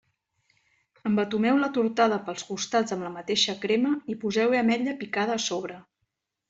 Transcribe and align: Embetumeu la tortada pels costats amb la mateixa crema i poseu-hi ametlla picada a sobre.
Embetumeu 1.09 1.59
la 1.59 1.69
tortada 1.75 2.19
pels 2.31 2.47
costats 2.49 2.97
amb 2.97 3.07
la 3.09 3.13
mateixa 3.19 3.57
crema 3.67 3.93
i 4.15 4.21
poseu-hi 4.27 4.63
ametlla 4.67 5.01
picada 5.05 5.39
a 5.41 5.49
sobre. 5.51 5.81